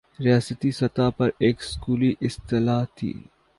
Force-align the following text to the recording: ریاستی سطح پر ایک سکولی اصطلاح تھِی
ریاستی 0.25 0.71
سطح 0.79 1.09
پر 1.17 1.29
ایک 1.43 1.57
سکولی 1.63 2.11
اصطلاح 2.21 2.83
تھِی 2.95 3.11